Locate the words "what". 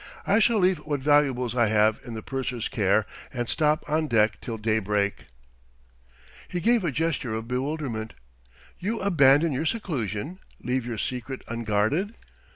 0.79-0.99